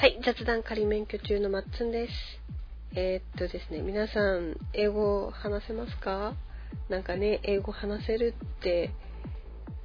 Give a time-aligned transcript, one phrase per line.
[0.00, 2.12] はい、雑談仮免許中のまっつんです。
[2.98, 6.32] えーっとですね、皆さん、英語話せますか？
[6.88, 8.94] なんかね、英語話せるって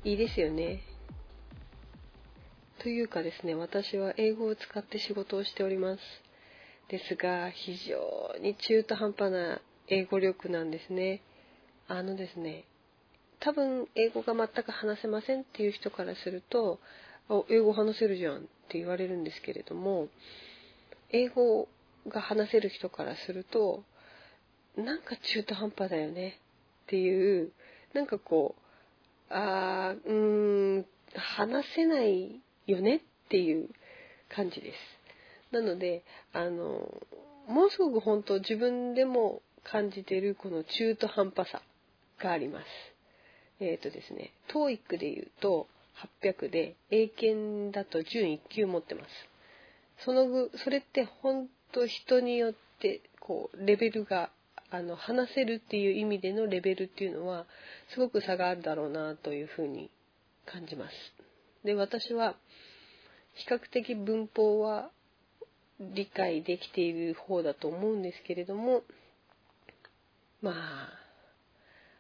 [0.05, 0.83] いいですよね。
[2.82, 6.01] というかですね、私は英語を使って仕事をしております。
[6.88, 11.24] ですが、非常に中途半端な英語力なんですね。
[11.89, 12.63] あのですね、
[13.41, 16.79] 多分英語が全く話せませんっていう人からすると、
[17.29, 18.39] あ英語話せるじゃんっ
[18.70, 20.07] て言われるんですけれども、
[21.10, 21.68] 英語
[22.07, 23.83] が話せる人からすると、
[24.78, 26.39] なんか中途半端だよね
[26.86, 27.52] っていう、
[27.93, 30.86] なんかこう、あー、うーん、
[31.16, 33.69] 話せないよねっていう
[34.30, 35.55] 感じです。
[35.55, 37.02] なので、あの、
[37.47, 41.61] もうすごく本当自分でも感じてるこの中途半端さ
[42.19, 42.66] があります。
[43.59, 45.67] えっ、ー、とですね、TOEIC で言うと
[46.21, 49.07] 800で英検だと準1級持ってます。
[50.03, 54.29] そのぐ、それって本当人によってこうレベルが
[54.69, 57.45] あの話せるっていう意味でのレベルっていうのは
[57.93, 59.89] すごく差があるだろうなというふうに
[60.45, 60.93] 感じます。
[61.63, 62.35] で、私は
[63.33, 64.89] 比較的文法は
[65.80, 68.83] 理解できている方だと思うんですけれども、
[70.41, 70.89] まあ、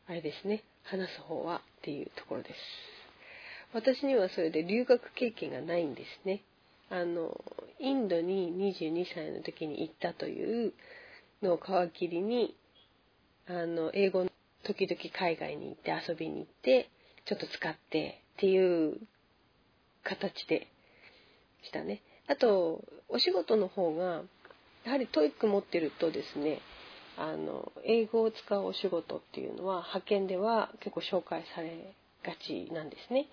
[0.07, 2.94] あれですね、話す方はっていうところです。
[3.75, 6.43] 私にはそれで留学経験がないんですね。
[6.89, 7.37] あの、
[7.77, 10.73] インドに22歳の時に行ったという
[11.43, 11.57] のを
[11.91, 12.55] 皮切りに、
[13.49, 14.29] あの、英語の
[14.63, 16.89] 時々海外に行って遊びに行って、
[17.25, 18.97] ちょっと使ってっていう
[20.05, 20.67] 形で
[21.63, 22.01] したね。
[22.29, 24.21] あと、お仕事の方が、
[24.85, 26.61] やはり TOEIC 持ってるとですね、
[27.17, 31.93] あの、英語を使うお仕事っていうのは、派遣では結構紹介され
[32.25, 33.27] がちなんですね。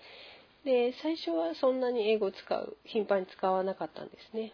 [0.65, 4.53] で、最初はそんなに英語を使う、頻繁に使わなかったんですね。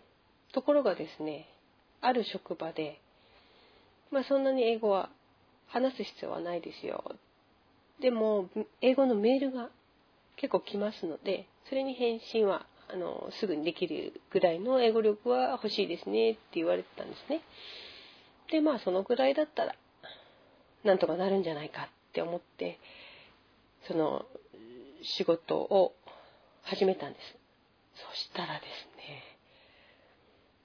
[0.53, 1.47] ところがですね、
[2.01, 2.99] ある職場で、
[4.11, 5.09] まあそんなに英語は
[5.67, 7.03] 話す必要はないですよ。
[8.01, 8.49] でも、
[8.81, 9.69] 英語のメールが
[10.37, 17.41] 結構来ますので、それに返信は、あの、すぐにできるぐらいの英語力は欲しいですねって言われてたんですね。
[18.51, 19.75] で、まあそのぐらいだったら、
[20.83, 22.79] なんとかなるんじゃないかって思って、
[23.87, 24.25] その
[25.03, 25.93] 仕事を
[26.69, 27.23] 始めたんです。
[27.95, 29.23] そしたらですね、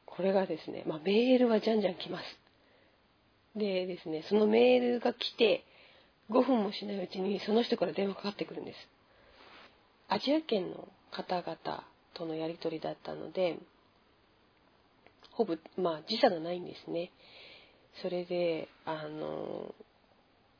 [0.04, 3.58] これがですね、まあ、メールはじゃんじゃん来ます。
[3.58, 5.64] でですね、そのメールが来て、
[6.30, 8.76] 5分もしないうちにその人から電話かかってくるんです。
[10.08, 13.58] アジア圏の方々とのやり取りだったので、
[15.32, 17.10] ほぼ、まあ、時差がないんですね。
[18.02, 19.74] それで、あの、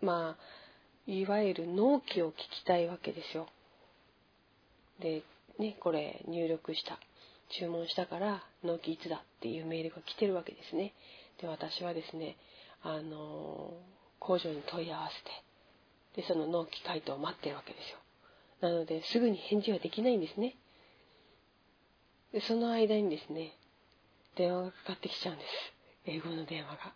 [0.01, 3.47] まあ、いわゆる納期を聞きたいわけですよ。
[5.01, 5.23] で、
[5.59, 6.99] ね、これ入力した。
[7.51, 10.95] 注文したから納期いつだっていうメールが来てるわけですね。
[11.41, 12.37] で、私はですね、
[12.83, 13.75] あの、
[14.19, 15.23] 工場に問い合わせ
[16.17, 17.99] て、で、その納期回答を待ってるわけですよ。
[18.61, 20.57] なので、すぐに返事はできないんですね。
[22.33, 23.57] で、その間にですね、
[24.37, 25.49] 電話がかかってきちゃうんです。
[26.07, 26.93] 英語の電話が。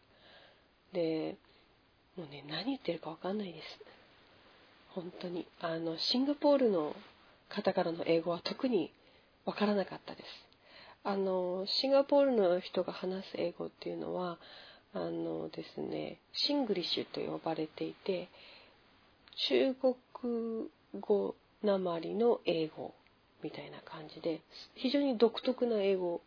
[0.93, 1.37] で、
[2.17, 3.81] もうね、何言ってるかわかんないです。
[4.91, 5.47] 本当に。
[5.61, 6.95] あの、シンガポールの
[7.49, 8.93] 方からの英語は特に
[9.45, 10.27] わからなかったです。
[11.05, 14.39] あの、シンガポールの人が話す英語っていうのは、
[14.93, 18.29] あのですね、シングリッシュと呼ばれていて、
[19.49, 19.95] 中国
[21.01, 22.95] 語なまりの英語
[23.43, 24.43] みたいな感じで、
[24.75, 26.21] 非常に独特な英語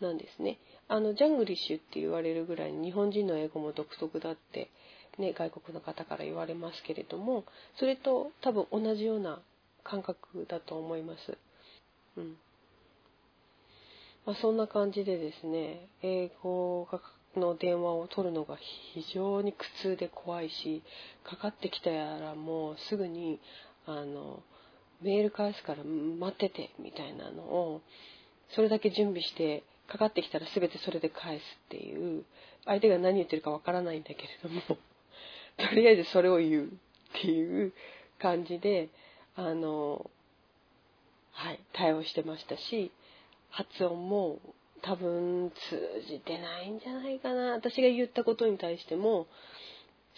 [0.00, 0.58] なんですね。
[0.88, 4.70] あの、ジャングリッシュって言われるぐらいに日本人の英語も独特だって
[5.18, 7.44] ね、外国の方から言われますけれども、
[7.78, 9.40] それと多分同じような
[9.84, 11.38] 感覚だと思います。
[12.16, 12.36] うん。
[14.26, 16.88] まあ、そんな感じでですね、英語
[17.36, 18.56] の電話を取るのが
[18.94, 20.82] 非常に苦痛で怖いし、
[21.24, 23.38] かかってきたらもうすぐに、
[23.86, 24.42] あの、
[25.02, 27.82] メール返すから待ってて、みたいなのを、
[28.54, 32.24] それだけ準備して、かかってきたら全てそれで返すっていう、
[32.64, 36.68] 相手が何言ってるかわからないんだけれども、とりあえずそれを言うっ
[37.20, 37.72] ていう
[38.18, 38.88] 感じで、
[39.36, 40.10] あの、
[41.32, 42.92] はい、対応してましたし、
[43.50, 44.38] 発音も
[44.82, 47.52] 多分通じてないんじゃないかな。
[47.52, 49.26] 私が言ったことに対しても、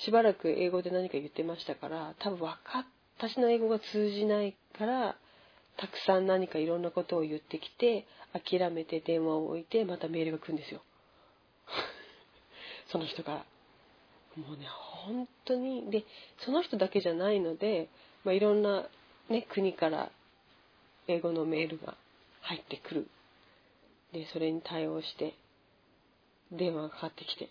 [0.05, 2.85] しばらく英語で何か言ってましたから、多分分かっ、
[3.19, 5.17] 私の英語が通じないから、
[5.79, 10.83] たくさん何かいろんなことを言ってきて、諦めて電話を置いて、またメールが来るんですよ。
[12.93, 13.47] その人から。
[14.43, 16.05] もうね、本当に、で、
[16.41, 17.89] その人だけじゃないので、
[18.25, 18.87] まあ、いろんな
[19.29, 20.11] ね、国から
[21.09, 21.95] 英語のメールが
[22.43, 23.09] 入ってくる。
[24.13, 25.35] でそれに対応して
[26.53, 27.51] 電話がかかってきて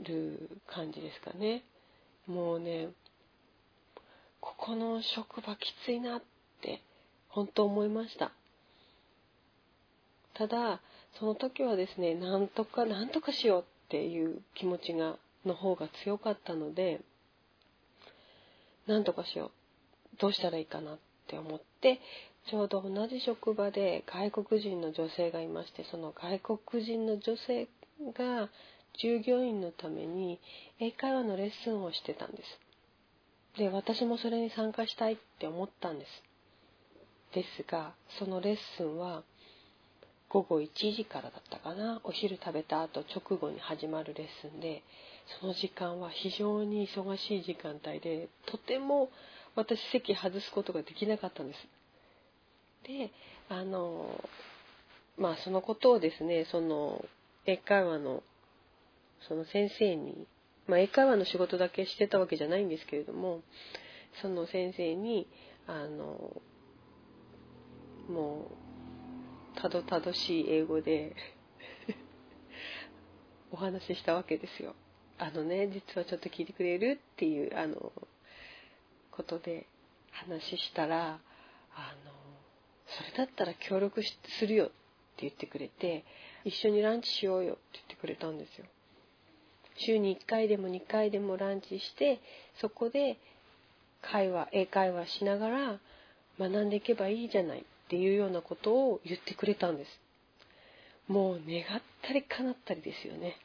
[0.00, 1.62] る感じですかね。
[2.26, 2.88] もうね
[4.40, 6.22] ここの職場きついなっ
[6.60, 6.82] て
[7.28, 8.32] 本当思いました。
[10.34, 10.80] ただ
[11.18, 15.16] その時はですねなんとかなんとかしようっていう気持ちが
[15.46, 17.00] の方が強かったので
[18.86, 19.50] なんとかしよう。
[20.18, 20.98] どうしたらいいかなっ
[21.28, 22.00] て思って
[22.50, 27.68] ちょうど同じ職場で外国人の女性がいましてその外国人の女性
[28.16, 28.48] が
[29.00, 30.40] 従業員のために
[30.80, 32.60] 英会話のレッスンをしてたんです。
[33.58, 36.10] で私もそれに参加したいって思ったんです。
[37.34, 39.22] ですがそのレッスンは
[40.30, 42.00] 午後1時からだったかな。
[42.04, 44.82] お昼食べた後直後に始まるレッスンで
[45.40, 49.10] その時間は非常に忙しい時間帯でとても
[49.58, 51.58] 私席外すことができなかったんです
[52.86, 53.10] で
[53.48, 54.06] あの
[55.18, 57.04] まあそのことをですねその
[57.44, 58.22] 英会話の
[59.28, 60.28] その先生に、
[60.68, 63.40] まあ、英会話の仕事だけしてたわけじゃないんですけれども
[64.22, 65.26] その先生に
[65.66, 66.40] あの
[68.08, 68.46] も
[69.56, 71.16] うたどたどしい英語で
[73.50, 74.76] お話ししたわけですよ。
[75.18, 77.92] あのね、実はちょっと聞いてくれるっていう、あの、
[79.18, 79.66] ことで
[80.12, 81.18] 話したら、
[81.74, 82.12] あの、
[82.86, 84.00] それだったら協力
[84.38, 84.74] するよって
[85.22, 86.04] 言ってくれて、
[86.44, 88.64] 一緒にランチしようよって言ってくれたんですよ。
[89.78, 92.20] 週に1回でも2回でもランチして、
[92.60, 93.18] そこで
[94.02, 95.80] 会話、英会話しながら
[96.38, 100.00] 学んでいけばいいじゃないっていうようなことを言ってくれたんです。
[101.08, 103.36] もう願ったり叶ったりですよね。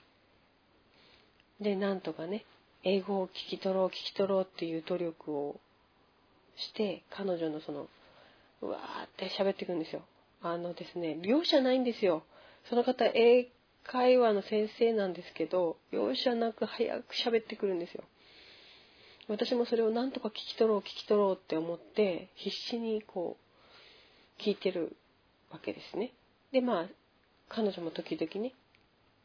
[1.59, 2.45] で、なんとかね、
[2.83, 5.59] 英語を聞き取ろう、聞き取ろうっていう努力を
[6.57, 7.87] して、彼女のその、
[8.61, 10.01] うわーって喋っていくんですよ。
[10.41, 12.23] あのですね、容赦ないんですよ。
[12.69, 13.47] その方、英
[13.83, 18.03] 会話の先生なんですけど、容赦なく早く喋ってくるんですよ。
[19.29, 23.37] 私もそれをなんとか聞き取ろう、聞き取ろうって思って、必死にこ
[24.39, 24.95] う、聞いてる
[25.51, 26.11] わけですね。
[26.51, 26.85] で、まあ、
[27.47, 28.53] 彼女も時々ね、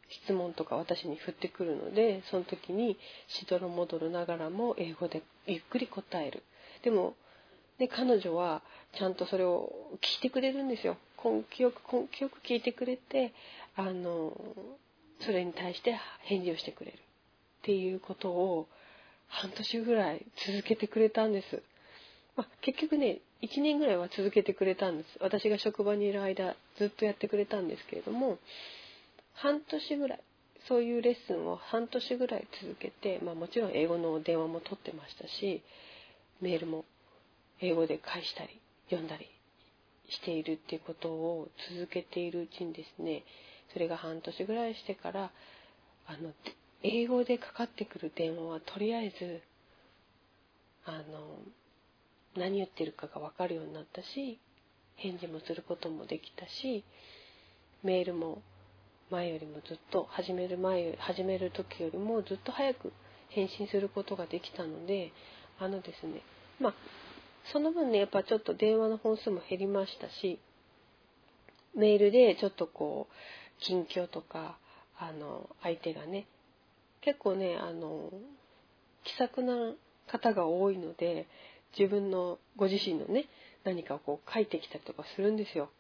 [0.09, 6.43] 質問とか私に振ってくるので、その時にしどろもどろながらも英語でゆっくり答える。
[6.83, 7.15] でも、
[7.79, 8.63] で、彼女は
[8.97, 10.97] ちゃんとそれを聞いてくれるんですよ。
[11.23, 13.33] 根気よく根気よく聞いてくれて、
[13.77, 14.37] あの、
[15.21, 16.99] それに対して返事をしてくれる。
[16.99, 18.69] っていうことを
[19.29, 21.63] 半年ぐらい続けてくれたんです。
[22.37, 25.19] まあ、結局ね、1年ぐらいは続けてくれたんです。
[25.21, 28.39] 私が職場にいる間、ずっとやってくれたんですけれども、
[29.43, 30.21] 半年ぐらい、
[30.69, 35.63] そういうレッスンを半年ぐらい続けて、まあ、もちろん英語の電話も取ってましたし、
[36.41, 36.85] メールも
[37.61, 39.27] 英語で返したり、読んだり
[40.09, 43.25] しているっていうことを続けているうちにですね、
[43.73, 45.31] それが半年ぐらいしてから、
[46.07, 46.33] あの、
[46.83, 49.43] 英語でかかってくる電話はとりあえず、
[50.85, 51.39] あの、
[52.39, 54.39] 何言ってるかが分かるようになったし
[54.97, 56.85] 返事もすることもできたし
[57.83, 58.43] メールも
[59.11, 62.93] 前よりもずっと始める前始める時よりもずっと早く
[63.31, 65.13] 返信することができたので
[65.59, 66.23] あのですね
[66.61, 66.75] まあ
[67.53, 70.39] その分ねやっぱちょっと電話の本数も減りましたし
[71.75, 74.59] メールでちょっとこう近況とか
[74.99, 76.27] あの相手がね
[77.01, 78.11] 結構ねあの
[79.05, 79.73] 気さくな
[80.11, 81.27] 方が多いので
[81.79, 83.27] 自分のご自身のね
[83.65, 85.71] 何かをこう書いてきたりとかするんですよ。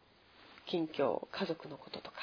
[0.66, 2.16] 近況家族のこととか。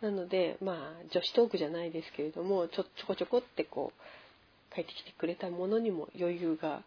[0.00, 0.76] なのでまあ
[1.12, 6.82] 女子トークじゃないですけれどもちょちょこちょこってこう書いてきてくれたものにも余裕が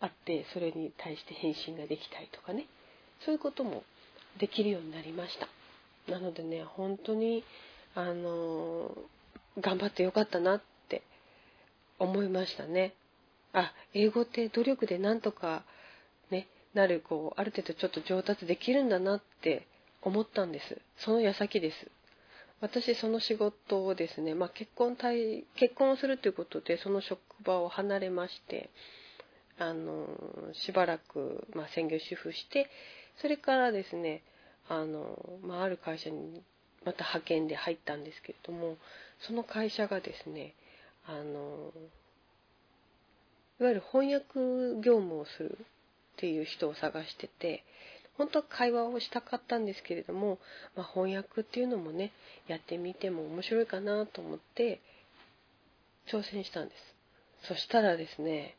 [0.00, 2.66] あってそれに対して返信ができたりとかね。
[3.24, 3.82] そういうことも
[4.38, 5.48] できるようになりました。
[6.12, 7.44] なのでね本当に
[7.94, 8.90] あの
[9.60, 11.02] 頑張ってよかったなって
[11.98, 12.94] 思いましたね。
[13.52, 15.64] あ英語って努力でなんとか
[16.30, 19.66] ねなるこうある程度ちょっと上達できるんだなって
[20.06, 20.80] 思ったんです。
[20.98, 21.90] その矢先です。
[22.60, 28.70] 私その仕事をですね、まあ、結婚対結婚をするということでその職場を離れまして
[29.58, 30.06] あの
[30.54, 32.70] しばらく、まあ、専業主婦して
[33.20, 34.22] それからですね
[34.68, 36.42] あの、まあ、ある会社に
[36.86, 38.76] また派遣で入ったんですけれども
[39.26, 40.54] その会社がですね
[41.06, 41.72] あの
[43.60, 45.64] いわゆる翻訳業務をするっ
[46.16, 47.64] ていう人を探してて
[48.18, 50.38] 本当は会話をしたかったんですけれども、
[50.74, 52.12] まあ、翻訳っていうのもね
[52.48, 54.80] やってみても面白いかなと思って
[56.08, 56.96] 挑戦したんです。
[57.48, 58.56] そしたらですね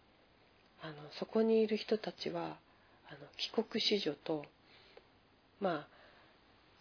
[0.82, 2.58] あのそこにいる人たちは
[3.10, 4.46] あの帰国子女と
[5.60, 5.88] まあ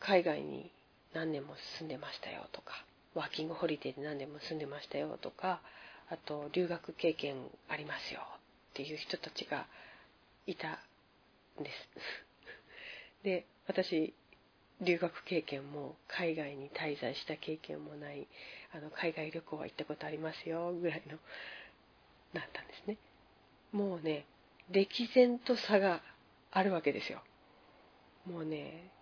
[0.01, 0.71] 海外に
[1.15, 5.61] 何年も住んでましたよとかワーキングホリデーで何年も住んでましたよとか
[6.11, 7.37] あと留学経験
[7.69, 9.67] ありますよっていう人たちが
[10.47, 10.69] いた
[11.59, 12.26] んです。
[13.27, 14.15] で私
[14.81, 18.29] 留学経験も海外に滞在した経験もない
[18.73, 21.17] あの海外旅行は行ったことありますよぐらいの
[22.33, 22.99] だったんですね。
[23.73, 24.27] もうね
[24.71, 26.03] 歴然と差が
[26.53, 27.21] あるわけですよ。
[28.31, 28.93] もうね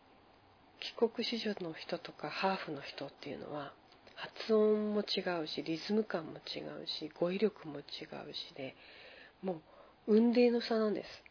[0.80, 3.74] 帰国子女の人とかハーフの人っていうのは
[4.14, 7.84] 発音も違うしリズム感も違うし語彙力も違う
[8.32, 8.74] しで
[9.42, 9.60] も
[10.06, 11.24] う雲泥の差なんです。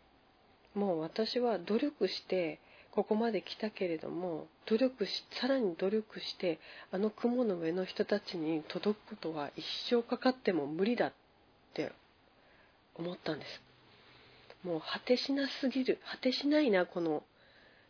[0.78, 2.60] もう私は努力して
[2.94, 6.60] ここまで来たけれども努力しさらに努力して
[6.92, 11.14] あの雲の上の人たちに届くことは一生かかっても無理だっ
[11.74, 11.92] て
[12.94, 13.62] 思ったんです。
[14.64, 17.24] もう果てしなすぎる果てしないなこの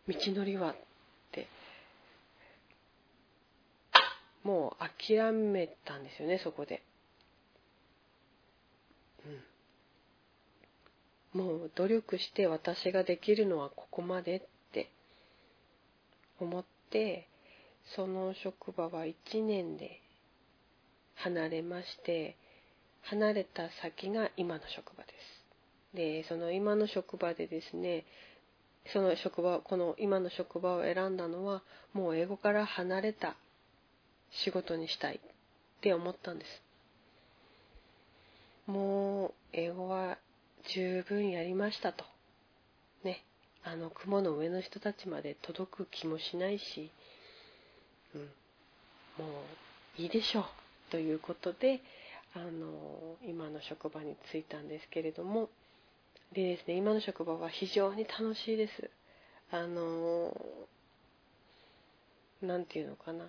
[0.08, 0.76] 道のりはっ
[1.34, 1.48] て。
[4.44, 6.82] もう諦めたんですよねそこで。
[11.36, 11.42] うん。
[11.42, 14.42] もう努力して私ができるのはここまでっ
[16.40, 17.28] 思って
[17.96, 20.02] その職場は1年で
[21.16, 22.36] 離れまして
[23.02, 25.14] 離れた先が今の職場で
[25.94, 25.96] す。
[25.96, 28.06] でその今の職場でですね
[28.92, 31.62] その職場この今の職場を選んだのは
[31.94, 33.36] もう英語から離れた
[34.44, 35.20] 仕事にしたいっ
[35.82, 36.62] て思ったんです。
[38.66, 40.18] もう英語は
[40.74, 42.13] 十分やりましたと。
[43.66, 46.92] あの雲の上の人たちまで届く気もしないし、
[48.14, 48.28] うん、も
[49.98, 50.46] ういいでしょう
[50.92, 51.82] ということで
[52.36, 55.50] あの今の職場に就いたんですけれども
[56.34, 58.90] でですね今の職場は非常に楽しいです。
[59.52, 60.36] あの
[62.42, 63.26] 何て言うのかな。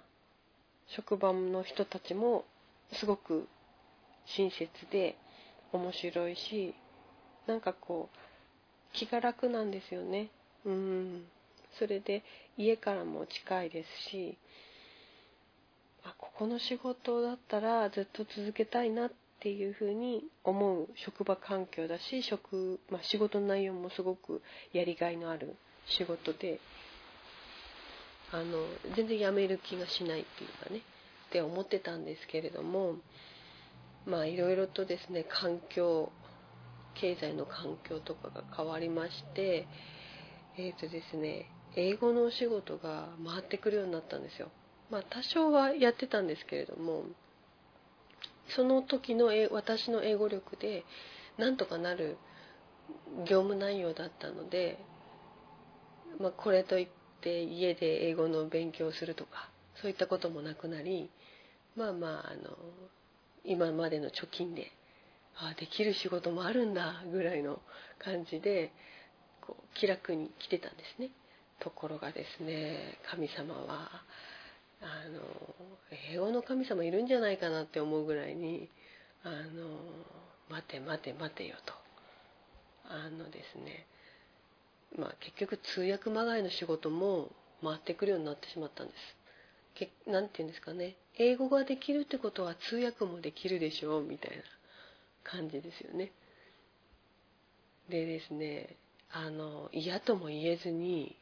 [0.88, 2.44] 職場の人たちも
[2.92, 3.46] すごく
[4.26, 5.16] 親切で
[5.72, 6.74] 面白いし
[7.46, 8.16] なんかこう
[8.94, 10.30] 気が楽なんですよね。
[10.64, 11.24] うん。
[11.78, 12.22] それで
[12.56, 14.38] 家からも近いですし
[16.04, 26.60] あここの仕事だったらずっと続けたいなっていうふうに思う職場環境だし職、まあ、仕事の内容もすごくやりがいのある仕事で
[28.32, 28.44] あの
[28.96, 32.94] 全然辞める気がしないっていうかねって思ってたんですけれども
[34.06, 36.10] まあいろいろとですね環境
[37.04, 39.68] 経済の環境とかが変わりまして
[40.56, 44.49] えっ、ー、とですね英語のお仕事が回ってくるようになったんですよ。
[44.90, 47.02] まあ多少はやってたんですけれども
[48.56, 50.84] その時の私の英語力で
[51.37, 52.16] なんとかなる
[53.28, 54.78] 業務内容だったので、
[56.18, 56.88] まあ、これといっ
[57.20, 59.50] て家で英語の勉強をするとか
[59.82, 61.11] そういったこともなくなり
[61.76, 62.56] まあまああの
[63.44, 64.73] 今までの貯金で
[65.36, 67.60] あできる仕事もあるんだぐらいの
[67.98, 68.72] 感じで
[69.40, 71.10] こう気楽に来てたんですね。
[71.60, 73.88] ところがですね神様は
[74.80, 75.20] あの
[76.12, 78.68] 英語の神様いるんじゃないかなって思うぐらいに
[79.22, 79.78] あの
[80.50, 81.72] 待て待て待てよと。
[82.86, 83.86] あのですね
[84.98, 87.30] まあ結局通訳まがいの仕事も
[87.62, 88.98] 回ってくるようになってしまったんです。
[90.06, 90.96] 何て言うんですかね。
[91.16, 94.42] 英語ができるってことは通訳もできるでしょうみたいな。
[95.25, 96.12] 感じですよね。
[97.88, 98.76] でですね
[99.11, 101.16] あの嫌とも言えずに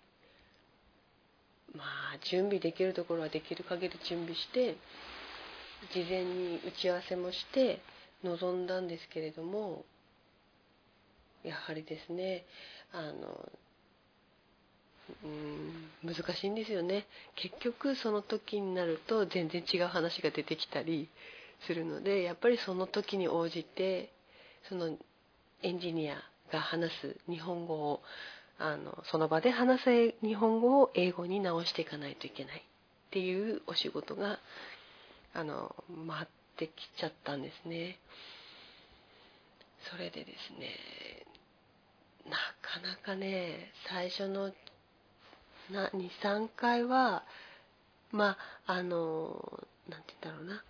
[1.74, 4.76] まあ準備できるところはできる限り準備して
[5.92, 7.80] 事前に打ち合わせもして
[8.22, 9.84] 臨んだんですけれども
[11.42, 12.44] やはりですね
[12.92, 13.48] あの
[15.24, 17.06] うん難しいんですよね。
[17.36, 21.08] 結局その時になると全然違う話が出てきたり
[21.66, 24.12] するのでやっぱりその時に応じて
[24.68, 24.96] その
[25.62, 26.16] エンジニア
[26.52, 28.02] が話す日本語を
[28.58, 34.38] あのその場で話せ日本語を英語に直していかないといけないっていうお仕事が
[35.34, 35.74] あの
[36.08, 37.98] 回ってきちゃったんですね。
[39.90, 41.26] それでですね
[42.30, 44.52] なかなかね最初の
[45.70, 47.24] 23回は
[48.12, 50.64] まああの何て言うんだろうな。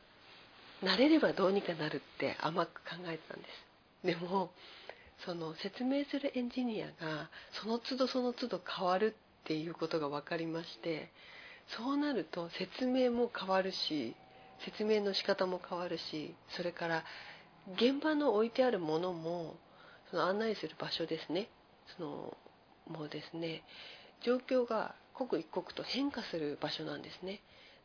[0.82, 4.06] 慣れればどうにかなるって甘く考えてたんです。
[4.06, 4.50] でも
[5.24, 11.10] その説明するエンジニアがその都度その都度変わるっていうことが分かりまして
[11.68, 14.16] そうなると説明も変わるし
[14.64, 17.04] 説明の仕方も変わるしそれから
[17.76, 19.54] 現場の置いてあるものも
[20.10, 21.48] その案内する場所ですね。
[21.96, 22.36] その
[22.88, 23.62] もうですね
[24.24, 27.40] 状況が刻一刻と変化する場所なんですね。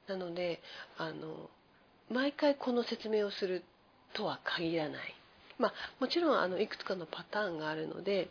[0.08, 0.62] なので
[0.98, 1.50] あの
[2.10, 3.64] 毎回この説明をする
[4.14, 5.16] とは限らない。
[5.58, 8.30] まあもちろんあのいくつかのパターンがあるので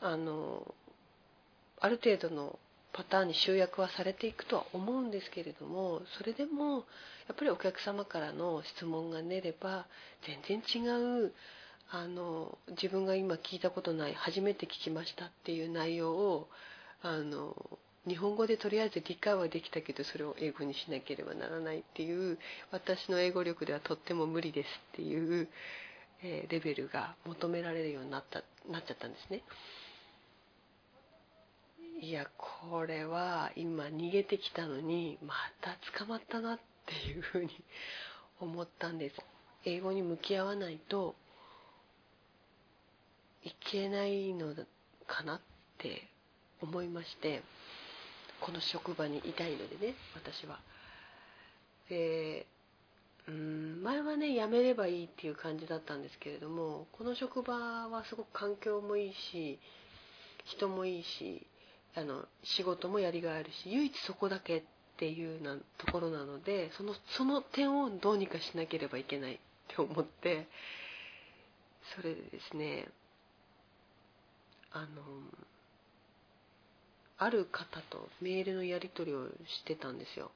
[0.00, 0.74] あの
[1.80, 2.58] ある程度の
[2.92, 6.84] パターンに集約はされていくとは思うんですけれどもそれでも
[7.28, 9.86] やっぱりお客様からの質問が出れば
[10.48, 11.32] 全然違う
[11.90, 16.48] あの自分が今聞いたことない初めて聞きましたっていう内容を
[17.02, 17.54] あの
[18.06, 22.38] 日本語でとりあえず理解はできたけどそれを英語にしなければならないっていう
[22.70, 25.48] 私の英語力ではとっても無理ですっていう、
[26.22, 29.42] え、レベルが求められるようになったなっちゃったんですね。
[32.00, 37.48] いやこれは今逃げてきたのにまた捕まったなっていうふうに
[38.38, 39.16] 思ったんです
[39.64, 41.14] 英語に向き合わないと
[43.42, 44.54] いけないの
[45.06, 45.40] かなっ
[45.78, 46.02] て
[46.60, 47.42] 思いまして
[48.40, 50.58] この職場にいたいのでね私は。
[51.88, 52.46] で
[53.28, 59.58] うん前はね辞めればいいっていう感じだったんですけれどもこの職場はすごく環境もいいし
[60.44, 61.46] 人もいいし
[61.96, 64.62] あの仕事もやりがいあるし唯一そこだけっ
[64.98, 69.38] ていうなところなのでそのその点をどうにかしなければいけないっ
[69.68, 70.46] て思って
[71.96, 72.88] それでですね
[74.72, 74.86] あの
[77.18, 80.30] ある方とメールのやり取りをしてたんですよ。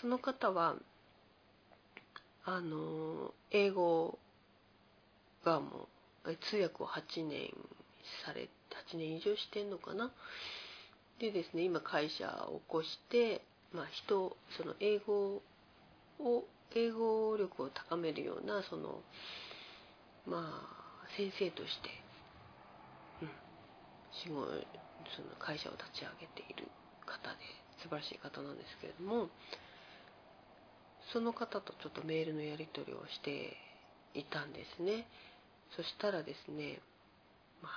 [0.00, 0.76] その方は
[2.44, 4.18] あの英語
[5.44, 5.88] がも
[6.24, 7.50] う通訳を8年
[8.26, 8.48] され
[8.92, 10.12] 8年以上してんのかな？
[11.20, 13.42] でですね今会社を起こして、
[13.72, 15.40] まあ、人その英語
[16.18, 16.44] を
[16.74, 19.00] 英語力を高めるようなその
[20.26, 21.88] まあ先生として、
[24.22, 24.46] 仕事
[25.16, 26.68] その会社を立ち上げている
[27.06, 27.36] 方で
[27.82, 29.28] 素晴らしい方なんですけれども
[31.12, 33.56] その方とちょっとメールのやり取りをして
[34.14, 35.06] いたんですね。
[35.76, 36.78] そしたらですね
[37.62, 37.72] まあ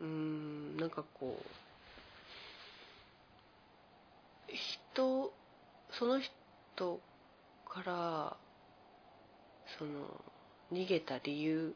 [0.00, 1.44] うーんなんかこう
[4.94, 5.32] 人
[5.98, 7.00] その人
[7.68, 8.36] から
[9.78, 9.90] その
[10.72, 11.74] 逃げた理由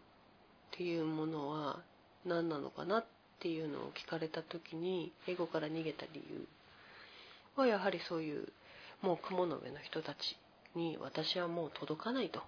[0.75, 1.83] っていうものは
[2.27, 3.05] 何なのかなっ
[3.41, 6.47] ていうのを聞かれた時に英語から逃げた理由
[7.57, 8.49] はやはりそういう
[9.03, 10.17] もう雲の上の人たち
[10.75, 12.43] に私はもう届かないと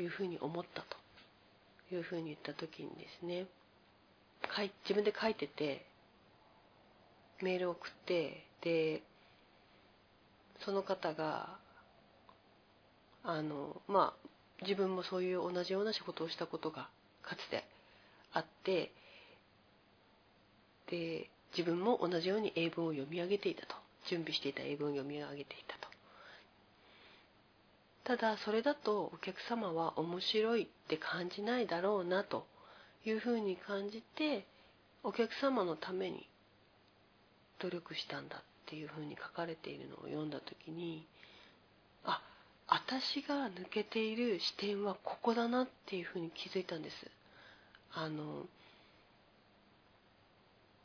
[0.00, 3.46] いうふうに思ったというふうに言った時にですね
[4.84, 5.86] 自分で書いてて
[7.42, 9.02] メールを送ってで
[10.64, 11.58] その方が
[13.24, 16.88] あのまあ自分もそういう同じような仕事をしたことが
[17.22, 17.64] かつて
[18.36, 18.92] あって
[20.90, 23.74] で自分も同じように英文を読み上げていたと。
[24.08, 25.88] 準備していた英文を読み上げていたと。
[28.04, 32.46] ただそれだとお客様は面白いって感じないだろうなと。
[33.10, 34.46] いうふうに感じて
[35.02, 36.28] お客様のために
[37.60, 41.06] 努力したんだっていうふうに書かれているのを読んだ時に
[42.04, 42.20] あ
[42.66, 46.96] 私が抜けている視点はここだなっていうふうに気づいたんです。
[47.98, 48.44] あの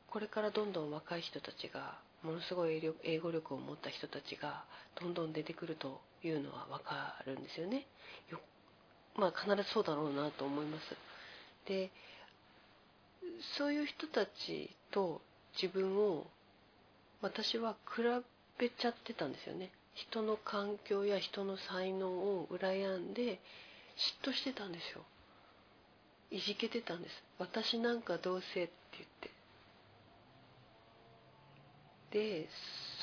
[0.10, 4.63] これからどんどん若い人たちがものすごい英語力を持った人たちが
[5.00, 7.86] どんどん出てくるというのは分かるんですよね。
[8.32, 8.39] よ
[9.15, 10.95] まあ必ずそうだろうなと思います。
[11.67, 11.91] で
[13.58, 15.21] そういう人たちと
[15.62, 16.28] 自分を
[17.21, 18.04] 私は比
[18.58, 19.71] べちゃってたんですよね。
[19.95, 23.41] 人の環境や人の才能を羨んで
[24.24, 25.04] 嫉妬してたんですよ。
[26.32, 27.24] いじけてたんです。
[27.38, 29.32] 私なんかどうせって言って。
[32.12, 32.50] で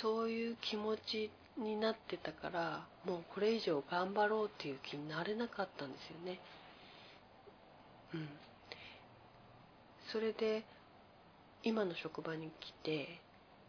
[0.03, 6.41] そういう気持ちになってたからもうこれ以上頑張ろうっていう気になれなかったんですよね。
[8.14, 8.29] うん。
[10.12, 10.64] それで
[11.62, 13.21] 今の職場に来て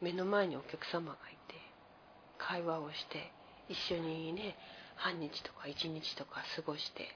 [0.01, 1.55] 目の前にお客様がいて
[2.37, 3.31] 会話をして
[3.67, 4.55] 一緒にね
[4.95, 7.07] 半日とか一日とか過ごして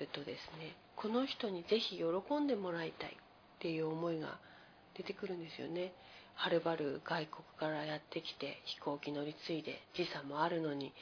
[0.00, 4.38] るとですねこの人にぜひ喜んでもらいたいっていう思いが
[4.96, 5.92] 出てくるんですよね。
[6.34, 10.92] はるばる外国からやってきて飛行機乗り継いで時差もあるのに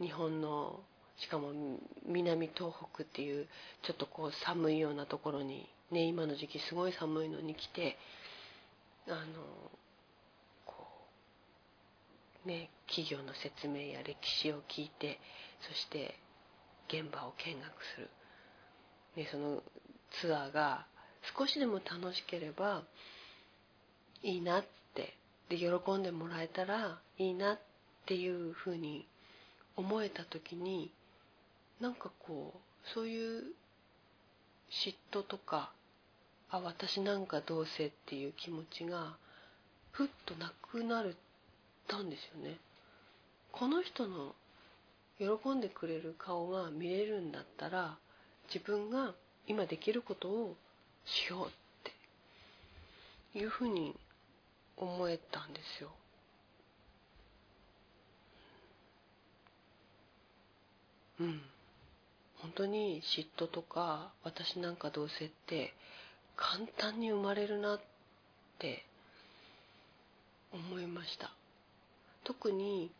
[0.00, 0.80] 日本の
[1.18, 1.52] しかも
[2.06, 3.46] 南東北っていう
[3.82, 7.96] ちょっとこう寒いようなところにね今の時期すごい寒いのに来て
[9.06, 9.16] あの
[10.66, 10.74] こ
[12.44, 15.20] うね企業の説明や歴史を聞いて
[15.68, 16.16] そして
[16.88, 18.10] 現場を見学する、
[19.16, 19.62] ね、その
[20.20, 20.86] ツアーが
[21.36, 22.82] 少しでも楽しければ
[24.22, 25.14] いいなって
[25.48, 25.66] で喜
[25.98, 27.58] んでもらえたらいいなっ
[28.06, 29.06] ていうふうに
[29.76, 30.90] 思えた時に
[31.80, 32.58] なんかこう
[32.94, 33.42] そういう
[34.70, 35.72] 嫉妬とか
[36.50, 39.16] あ私なんかどうせっていう気持ちが
[39.92, 41.04] ふっとなくなっ
[41.88, 42.56] たんですよね。
[43.52, 44.34] この人の
[45.18, 47.96] 喜んでくれる顔が見れるんだったら
[48.46, 49.14] 自分が
[49.46, 50.56] 今できることを
[51.04, 51.50] しようっ
[53.32, 53.94] ていうふうに
[54.76, 55.90] 思えたんですよ。
[61.20, 61.40] うん。
[62.44, 65.72] 本当に嫉妬とか私なんかどうせって
[66.36, 67.80] 簡単に生まれるなっ
[68.58, 68.84] て
[70.52, 71.30] 思いました
[72.22, 72.90] 特に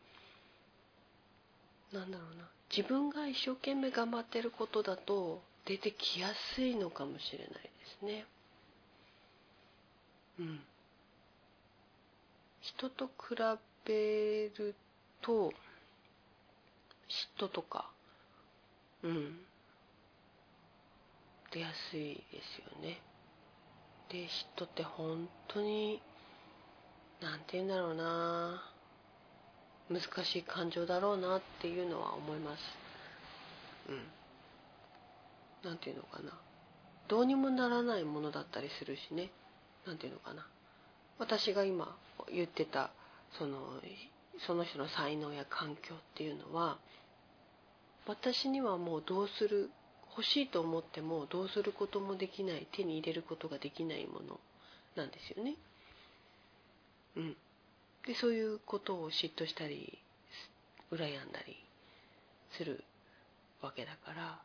[1.92, 7.60] なんだろうな自分が一生懸命頑張ってることだと出てきやすいのかもしれないで
[8.00, 8.26] すね。
[10.38, 10.60] うん。
[12.60, 13.36] 人と比
[13.84, 14.74] べる
[15.22, 15.52] と
[17.38, 17.90] 嫉妬とか
[19.02, 19.38] うん。
[21.52, 23.00] 出やすいですよね。
[24.08, 26.02] で嫉妬って本当に
[27.20, 28.62] 何て言うんだろうな。
[28.70, 28.73] ぁ
[29.90, 32.62] 難しい感情だろうなっていうのは思います。
[33.88, 34.02] うん。
[35.64, 36.32] 何て言うのかな。
[37.08, 39.30] どうにもならないものだったりするしね。
[39.86, 40.46] 何て言うのかな。
[41.18, 41.96] 私が今
[42.32, 42.90] 言ってた
[43.38, 43.58] その
[44.46, 46.78] その人の才能や環境っていうのは
[48.06, 49.70] 私にはもうどうする
[50.10, 52.66] 欲しいと思ってもどうすることもできない。
[52.72, 54.40] 手に入れることができないもの
[54.96, 55.56] なんですよね。
[57.16, 57.36] うん、
[58.06, 59.98] でそういうことを嫉妬したり
[60.92, 61.56] 羨んだり
[62.56, 62.84] する
[63.62, 64.42] わけだから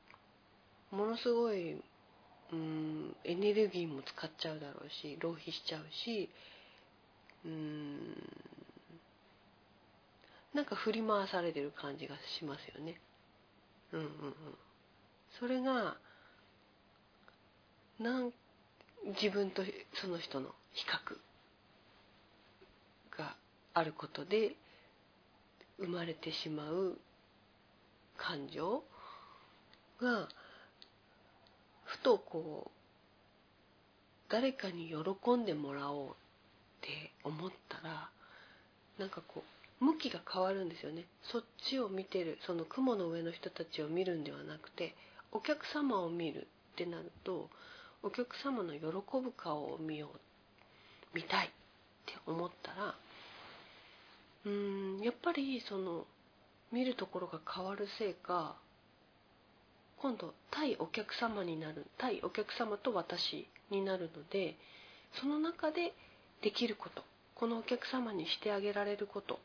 [0.91, 1.73] ものすごい
[2.51, 6.29] うんエネルギーも使っちゃうだろうし浪費しちゃうし
[7.45, 7.99] うん
[10.53, 12.99] なんか振り回されてる感じがしますよね。
[13.93, 14.33] うんうんうん
[15.39, 15.97] それが
[17.99, 18.31] なん
[19.21, 19.61] 自分と
[20.01, 21.15] その人の比較
[23.73, 24.55] あることで
[25.79, 26.97] 生まれてしまう
[28.17, 28.83] 感情
[30.01, 30.27] が
[31.85, 32.71] ふとこう
[34.29, 36.11] 誰かに喜んでもらおうっ
[36.81, 38.09] て思ったら
[38.99, 39.43] なんかこ
[39.81, 41.05] う向きが変わるんですよね。
[41.23, 44.93] そっちを見てるその雲の上の人たちを見るんではなくて
[45.31, 47.49] お客様を見るってなると
[48.03, 51.49] お客様の喜ぶ顔を見よう見たいっ
[52.05, 52.95] て思ったら
[54.45, 56.05] うんやっぱりその
[56.71, 58.55] 見るところが変わるせいか
[59.97, 64.55] 今度対お客様になる対お客様と私になるので
[65.19, 65.93] その中で
[66.41, 67.03] できること
[67.35, 69.39] このお客様にしてあげられること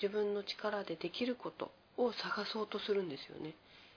[0.00, 3.54] 自分の力でできることを探そうとするんですよね。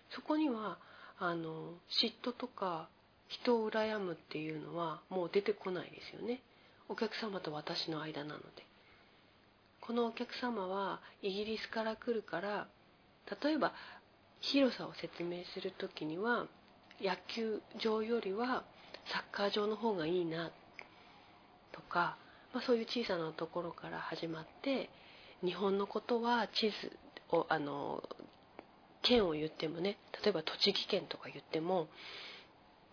[0.09, 0.77] そこには
[1.17, 2.89] あの嫉妬とか
[3.29, 6.41] 人を羨むっていうのはもう出てこないですよね。
[6.89, 8.72] お客様と私の間なので。
[9.85, 12.67] このお客様はイギリスから来るから
[13.43, 13.73] 例えば
[14.39, 16.47] 広さを説明する時には
[17.01, 18.63] 野球場よりは
[19.11, 20.51] サッカー場の方がいいな
[21.73, 22.17] とか、
[22.53, 24.89] まあ、そういう小さなところから始まって
[25.43, 28.01] 日本のことは地図をあの
[29.01, 31.87] 県を言ってもね例えば栃木県とか言っても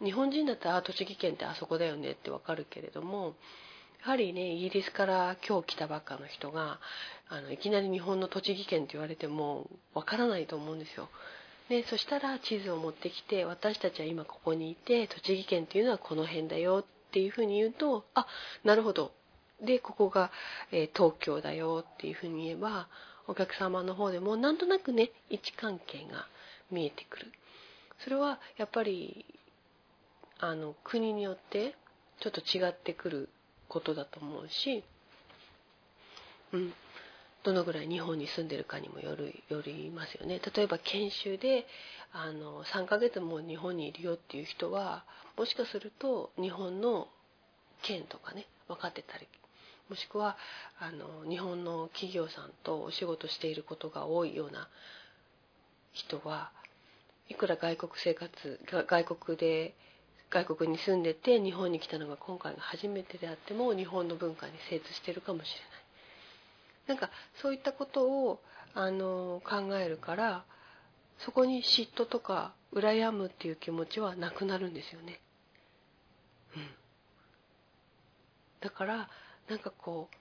[0.03, 3.35] 日本人だったら栃木県ってあそこだよねってわかるけれども
[4.03, 6.81] やはりねイギリスから今日来たばっかの人が
[7.29, 11.09] あのいきなり日本の栃木県って言われてもわからないと思うんですよ。
[11.69, 18.27] でそしたら地図を持ってきて私たちは今ここにいて栃木県っていうのはこの辺だよっていうふうに言うとあ
[18.65, 19.13] なるほど
[19.63, 20.33] でここが、
[20.73, 22.89] えー、東京だよっていうふうに言えば
[23.29, 26.27] お客様の方でもなんとなくね位置関係が
[26.73, 27.33] 見えてくる
[28.03, 29.25] それはやっぱり
[30.41, 31.77] あの国によって
[32.21, 33.29] ちょっと違ってくる
[33.71, 34.85] ことだと思うし、
[36.53, 36.73] うん、
[37.43, 40.41] どのぐらい日本に住んでるかにもよるよりますよね。
[40.55, 41.67] 例えば研修で
[42.13, 45.05] あの3ヶ月も日本にいるよっていう人は
[45.39, 47.09] もしかすると日本の
[47.83, 49.27] 県とかね分かってたり
[49.89, 50.37] もしくは
[50.79, 54.69] あの日本の企業さんとお仕事していることが多いような
[55.93, 56.51] 人は
[57.29, 59.75] いくら外国生活外国で
[60.31, 65.47] 外国に住んでて日本に来たのが今回が初めてであっても日本の文化に精通してるかもし
[66.89, 67.11] れないなんか
[67.43, 68.41] そういったことを
[68.75, 70.45] あの考えるから
[71.19, 75.21] そこに嫉妬とか羨むっていう気持ちはなくなるんですよね。
[76.57, 76.67] うん、
[78.61, 79.09] だから
[79.49, 80.15] なんかこう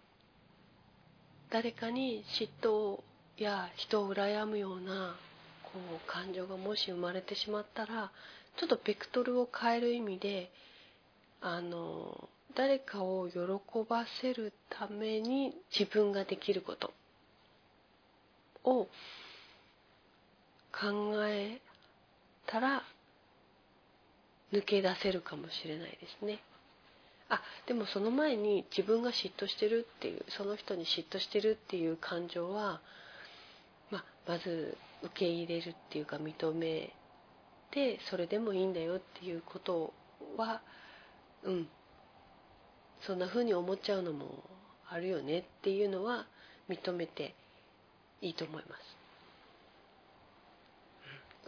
[1.52, 3.00] 誰かに嫉妬
[3.38, 5.15] や人を羨むような
[5.63, 8.12] こう感情がもし生まれてしまったら
[8.58, 10.52] ちょっとベクトルを変える意味で
[11.42, 13.40] あの誰かを喜
[13.90, 16.92] ばせるために自分ができること
[18.64, 18.88] を
[20.72, 21.62] 考え
[22.48, 22.84] たら
[24.52, 26.40] 抜け出せるかもしれないですね。
[27.30, 32.82] あでもその前に自分が嫉妬してるっていうその人に嫉妬してるっていう感情は、
[33.92, 36.92] ままず受け入れるっていうか認め
[37.71, 39.93] てそれでもいいんだよっていうこと
[40.38, 40.62] は
[41.43, 41.69] うん。
[43.01, 44.43] そんな風に思っちゃうのも
[44.89, 46.25] あるよねっていうのは
[46.67, 47.34] 認めて
[48.21, 48.82] いいと思います、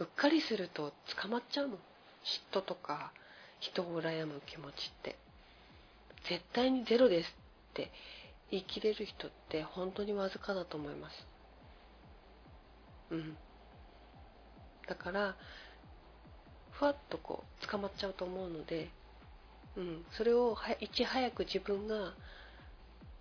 [0.00, 1.78] うっかりすると捕まっちゃうもん。
[2.24, 3.12] 嫉妬とか
[3.60, 5.16] 人を羨む気持ちって。
[6.28, 7.90] 絶対にゼロですって
[8.50, 11.26] 言い切れる人って本当にわずかだと思います。
[13.10, 13.36] うん。
[14.88, 15.36] だから
[16.82, 18.90] ふわっとこう捕まっちゃうと思うので
[19.76, 22.12] うん、それをいち早く自分が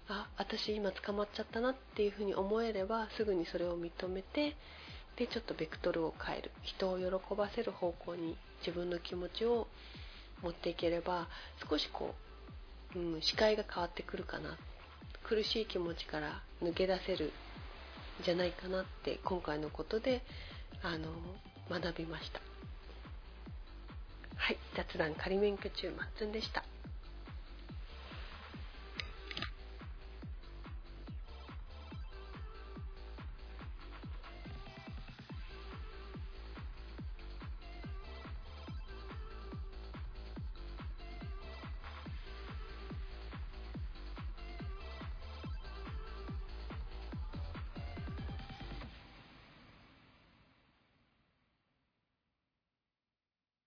[0.08, 4.56] あ私今捕まっちゃったなっていうふうに思えればすぐにそれを認めて
[5.16, 9.68] でちょっとベクトルを変える人を喜ばせる方向に自分の気持ちを
[10.42, 11.28] 持っていければ
[11.70, 12.16] 少しこ
[12.96, 14.58] う、うん、視界が変わってくるかな
[15.24, 17.32] 苦しい気持ちから抜け出せるん
[18.26, 20.24] じゃないかなって今回のことで
[20.84, 21.08] あの
[21.70, 22.51] 学びました。
[24.42, 26.64] はい、雑談仮免許中マッツンでした。